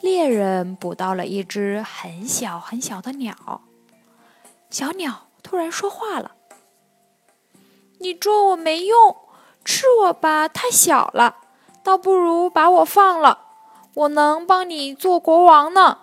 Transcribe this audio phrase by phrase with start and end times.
[0.00, 3.62] 猎人捕到了一只很小很小的鸟，
[4.70, 6.36] 小鸟突然说话了
[7.98, 9.16] ：“你捉我没用，
[9.64, 11.38] 吃我吧太小了，
[11.82, 13.46] 倒不如把我放了，
[13.94, 15.98] 我能帮你做国王呢。”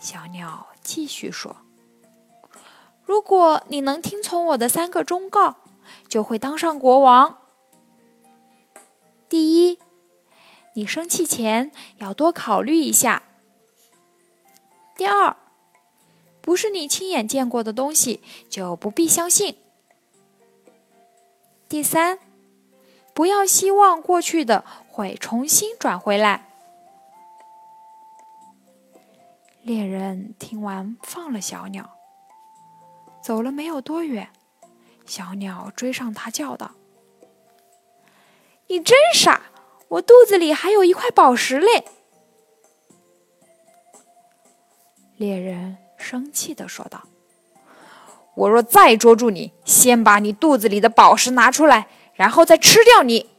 [0.00, 1.56] 小鸟继续说
[3.06, 5.54] ：“如果你能听从我的三个忠告，
[6.08, 7.38] 就会当上国王。
[10.74, 13.22] 你生气前要多考虑一下。
[14.96, 15.36] 第二，
[16.40, 19.56] 不是你亲眼见过的东西就不必相信。
[21.68, 22.18] 第三，
[23.12, 26.50] 不要希望过去的会重新转回来。
[29.62, 31.88] 猎人听完，放了小鸟，
[33.22, 34.28] 走了没有多远，
[35.06, 36.72] 小鸟追上他，叫道
[38.66, 39.40] ：“你真傻！”
[39.88, 41.84] 我肚子里还有一块宝石嘞！
[45.16, 47.04] 猎人生气的说道
[48.34, 53.30] ：“我若再捉住你，先把你肚子里的宝石拿出来，然后再吃掉你。”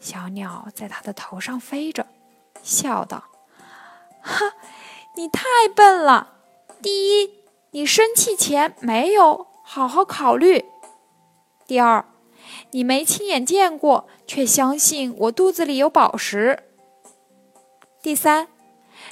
[0.00, 2.06] 小鸟在他的头上飞着，
[2.62, 3.24] 笑道
[4.22, 4.54] ：“哈，
[5.16, 6.36] 你太笨了！
[6.80, 10.64] 第一，你生气前没有好好考虑；
[11.66, 12.02] 第二。”
[12.70, 16.64] 你没亲眼见过，却相信我肚子里有宝石。
[18.02, 18.48] 第三，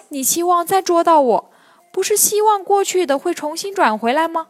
[0.09, 1.51] 你希望再捉到我，
[1.93, 4.49] 不是希望过去的会重新转回来吗？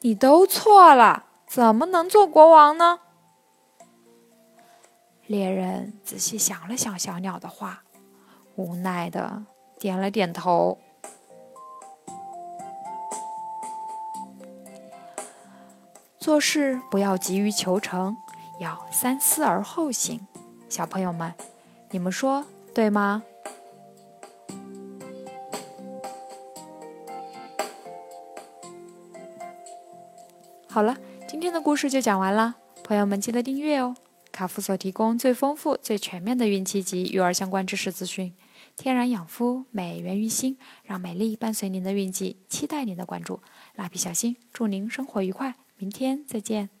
[0.00, 3.00] 你都错了，怎么能做国王呢？
[5.26, 7.82] 猎人仔细想了想小鸟的话，
[8.54, 9.44] 无奈的
[9.78, 10.78] 点了点头。
[16.26, 18.16] 做事不要急于求成，
[18.58, 20.26] 要三思而后行。
[20.68, 21.32] 小朋友们，
[21.92, 22.44] 你们说
[22.74, 23.22] 对吗？
[30.68, 30.96] 好了，
[31.28, 33.94] 今天的故事就讲完了，朋友们记得订阅哦。
[34.32, 38.34] 卡夫所提供最丰富、最全面的孕期及育儿相关知识资讯，
[38.76, 43.40] 天然养肤，美源于心，让美丽伴随您的孕期，期待您的关注。
[43.76, 45.54] 蜡笔小新，祝您生活愉快。
[45.78, 46.75] 明天再见。